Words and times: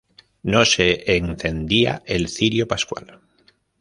No 0.41 0.65
se 0.65 1.15
encendía 1.15 2.01
el 2.07 2.27
cirio 2.27 2.67
pascual. 2.67 3.21